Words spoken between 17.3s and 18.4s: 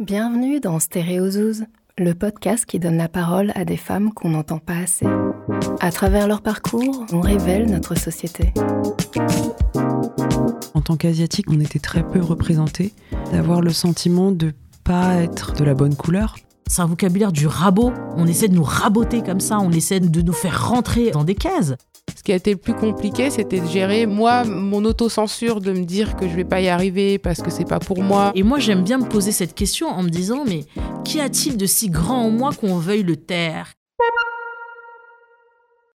du rabot. On